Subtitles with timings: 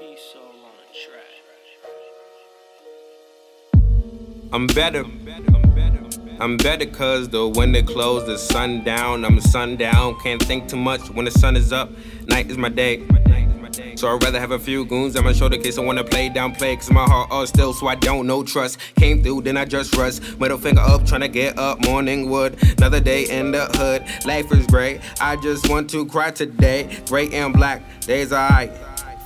[0.00, 0.52] Peace on
[0.94, 1.24] track.
[4.52, 5.04] I'm better.
[6.38, 9.24] I'm better cause the window closed, the sun down.
[9.24, 10.20] I'm sundown.
[10.20, 11.90] Can't think too much when the sun is up.
[12.28, 13.04] Night is my day.
[13.96, 16.54] So I'd rather have a few goons on my shoulder case I wanna play down
[16.54, 19.64] play Cause my heart all still so I don't know trust Came through then I
[19.64, 23.66] just rust Middle finger up trying to get up morning wood Another day in the
[23.74, 28.72] hood Life is great I just want to cry today Gray and black Days alright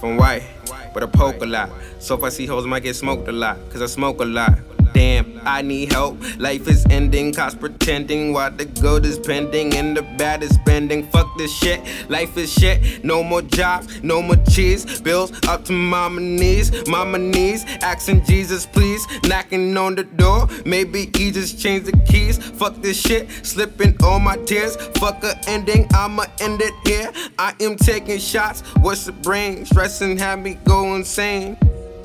[0.00, 0.42] From white
[0.92, 1.70] But I poke a lot.
[1.98, 4.24] So if I see hoes I might get smoked a lot Cause I smoke a
[4.24, 4.58] lot
[4.92, 6.18] Damn, I need help.
[6.38, 11.06] Life is ending, cops pretending while the good is pending and the bad is spending.
[11.08, 13.04] Fuck this shit, life is shit.
[13.04, 15.00] No more jobs, no more cheese.
[15.00, 17.64] Bills up to mama knees, mama knees.
[17.80, 19.06] Asking Jesus, please.
[19.24, 22.38] Knocking on the door, maybe he just changed the keys.
[22.38, 24.76] Fuck this shit, slipping all my tears.
[24.98, 27.10] Fuck a ending, I'ma end it here.
[27.38, 28.60] I am taking shots.
[28.80, 29.64] What's the brain?
[29.64, 31.56] Stressing had me go insane.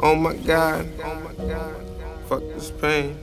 [0.00, 1.87] Oh my god, oh my god.
[2.28, 3.16] Fuck this pain.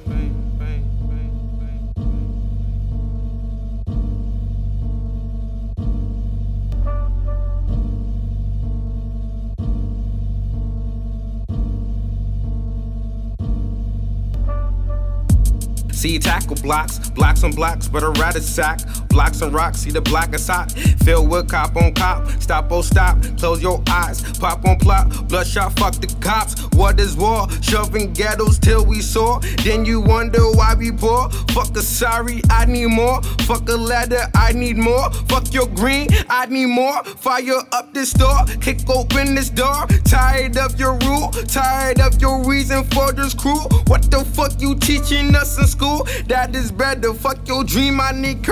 [15.91, 18.79] See tackle blocks, blocks on blocks, but a rat sack.
[19.15, 20.73] Blocks and rocks, see the block is hot.
[20.73, 25.71] Filled with cop on cop, stop oh stop, close your eyes, pop on plot, bloodshot,
[25.79, 26.61] fuck the cops.
[26.75, 27.47] What is war?
[27.61, 29.39] Shoving ghettos till we soar.
[29.63, 31.29] Then you wonder why we poor.
[31.53, 33.21] Fuck a sorry, I need more.
[33.47, 35.09] Fuck a ladder, I need more.
[35.29, 37.01] Fuck your green, I need more.
[37.05, 39.87] Fire up this door, kick open this door.
[40.03, 43.61] Tired of your rule, tired of your reason for this crew.
[43.87, 46.05] What the fuck you teaching us in school?
[46.27, 47.13] That is better.
[47.13, 48.43] Fuck your dream, I need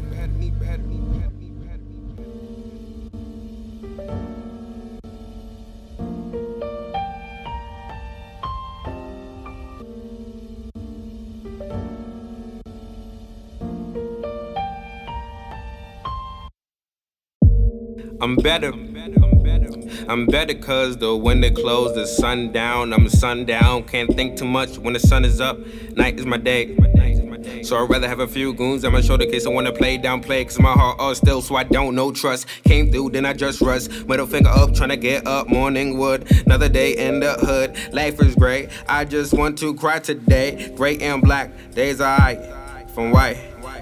[18.21, 18.72] I'm better.
[20.09, 22.93] I'm better cause the window closed, the sun down.
[22.93, 23.84] I'm sundown.
[23.84, 25.59] Can't think too much when the sun is up.
[25.97, 26.77] Night is my day.
[27.65, 29.47] So I'd rather have a few goons on my shoulder case.
[29.47, 32.47] I wanna play down play Cause my heart all still so I don't know trust.
[32.65, 34.07] Came through then I just rust.
[34.07, 35.49] Middle finger up trying to get up.
[35.49, 37.75] Morning wood Another day in the hood.
[37.95, 38.69] Life is great.
[38.87, 40.73] I just want to cry today.
[40.77, 42.39] Gray and black Days alright
[42.91, 43.39] From white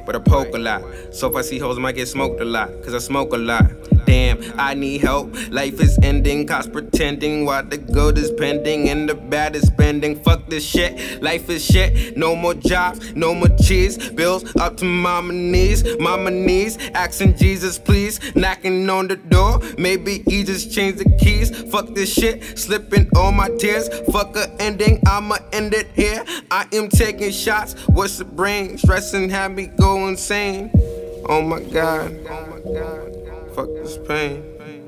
[0.07, 0.83] But I poke a lot.
[1.11, 3.39] So if I see hoes I might get smoked a lot Cause I smoke a
[3.39, 5.35] lot Damn, I need help.
[5.51, 10.23] Life is ending, cops pretending while the good is pending and the bad is spending.
[10.23, 12.17] Fuck this shit, life is shit.
[12.17, 14.11] No more jobs, no more cheese.
[14.11, 16.79] Bills up to mama knees, mama knees.
[16.95, 18.21] Asking Jesus, please.
[18.35, 21.51] Knocking on the door, maybe he just changed the keys.
[21.71, 23.89] Fuck this shit, slipping all my tears.
[24.11, 26.25] Fuck a ending, I'ma end it here.
[26.51, 27.75] I am taking shots.
[27.89, 28.79] What's the brain?
[28.79, 30.71] Stressing had me go insane.
[31.29, 33.22] Oh my god, oh my god.
[33.55, 34.82] Fuck this pain.